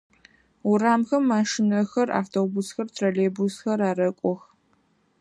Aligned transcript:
Урамхэм 0.69 1.23
машинэхэр, 1.31 2.09
автобусхэр, 2.21 2.87
троллейбусхэр 2.95 3.79
арэкӏох. 3.89 4.41